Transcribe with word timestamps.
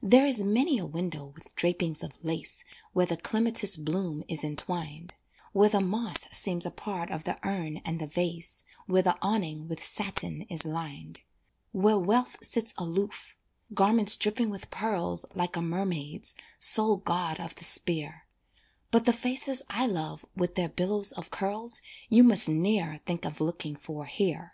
There 0.00 0.24
is 0.24 0.44
many 0.44 0.78
a 0.78 0.86
window 0.86 1.26
with 1.34 1.52
drapings 1.56 2.04
of 2.04 2.12
lace, 2.22 2.64
Where 2.92 3.06
the 3.06 3.16
clematis 3.16 3.76
bloom 3.76 4.22
is 4.28 4.44
entwined, 4.44 5.16
Where 5.52 5.68
the 5.68 5.80
moss 5.80 6.28
seems 6.30 6.64
a 6.64 6.70
part 6.70 7.10
of 7.10 7.24
the 7.24 7.40
urn 7.44 7.78
and 7.84 8.00
the 8.00 8.06
vase, 8.06 8.64
Where 8.86 9.02
the 9.02 9.18
awning 9.20 9.66
with 9.66 9.82
satin 9.82 10.42
is 10.42 10.64
lined, 10.64 11.22
Where 11.72 11.98
Wealth 11.98 12.36
sits 12.40 12.72
aloof 12.78 13.36
garments 13.74 14.16
dripping 14.16 14.48
with 14.48 14.70
pearls 14.70 15.26
Like 15.34 15.56
a 15.56 15.60
Mermaid's 15.60 16.36
sole 16.60 16.98
god 16.98 17.40
of 17.40 17.56
the 17.56 17.64
sphere, 17.64 18.28
But 18.92 19.06
the 19.06 19.12
faces 19.12 19.62
I 19.68 19.88
love 19.88 20.24
with 20.36 20.54
their 20.54 20.68
billows 20.68 21.10
of 21.10 21.32
curls 21.32 21.82
You 22.08 22.22
must 22.22 22.48
ne'er 22.48 23.00
think 23.04 23.24
of 23.24 23.40
looking 23.40 23.74
for 23.74 24.04
here. 24.06 24.52